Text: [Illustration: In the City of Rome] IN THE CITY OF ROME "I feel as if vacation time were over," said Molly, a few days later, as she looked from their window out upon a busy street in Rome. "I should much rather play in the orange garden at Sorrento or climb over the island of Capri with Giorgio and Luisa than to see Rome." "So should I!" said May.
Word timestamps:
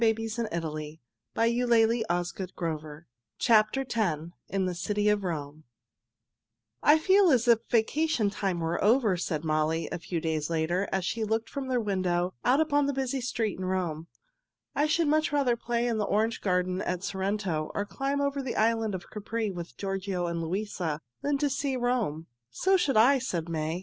[Illustration: 0.01 0.47
In 0.51 0.63
the 1.37 1.45
City 1.45 1.61
of 1.61 1.69
Rome] 1.69 1.93
IN 4.49 4.65
THE 4.65 4.73
CITY 4.73 5.05
OF 5.11 5.23
ROME 5.23 5.63
"I 6.81 6.97
feel 6.97 7.29
as 7.29 7.47
if 7.47 7.59
vacation 7.69 8.31
time 8.31 8.61
were 8.61 8.83
over," 8.83 9.15
said 9.15 9.43
Molly, 9.43 9.87
a 9.91 9.99
few 9.99 10.19
days 10.19 10.49
later, 10.49 10.89
as 10.91 11.05
she 11.05 11.23
looked 11.23 11.51
from 11.51 11.67
their 11.67 11.79
window 11.79 12.33
out 12.43 12.59
upon 12.59 12.89
a 12.89 12.93
busy 12.93 13.21
street 13.21 13.59
in 13.59 13.65
Rome. 13.65 14.07
"I 14.73 14.87
should 14.87 15.07
much 15.07 15.31
rather 15.31 15.55
play 15.55 15.85
in 15.87 15.99
the 15.99 16.05
orange 16.05 16.41
garden 16.41 16.81
at 16.81 17.03
Sorrento 17.03 17.69
or 17.75 17.85
climb 17.85 18.19
over 18.21 18.41
the 18.41 18.55
island 18.55 18.95
of 18.95 19.07
Capri 19.11 19.51
with 19.51 19.77
Giorgio 19.77 20.25
and 20.25 20.41
Luisa 20.41 20.99
than 21.21 21.37
to 21.37 21.47
see 21.47 21.77
Rome." 21.77 22.25
"So 22.49 22.75
should 22.75 22.97
I!" 22.97 23.19
said 23.19 23.47
May. 23.47 23.79